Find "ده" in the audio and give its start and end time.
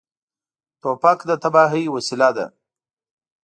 2.37-2.45